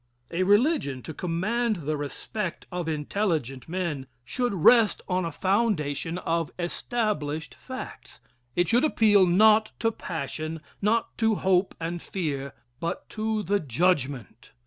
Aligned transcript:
A 0.31 0.41
religion, 0.41 1.03
to 1.03 1.13
command 1.13 1.75
the 1.85 1.95
respect 1.95 2.65
of 2.71 2.89
intelligent 2.89 3.69
men, 3.69 4.07
should 4.25 4.51
rest 4.51 5.03
on 5.07 5.25
a 5.25 5.31
foundation 5.31 6.17
of 6.17 6.49
established 6.57 7.53
facts. 7.53 8.19
It 8.55 8.67
should 8.67 8.83
appeal, 8.83 9.27
not 9.27 9.73
to 9.77 9.91
passion, 9.91 10.61
not 10.81 11.15
to 11.19 11.35
hope 11.35 11.75
and 11.79 12.01
fear, 12.01 12.53
but 12.79 13.09
to 13.09 13.43
the 13.43 13.59
judgment. 13.59 14.53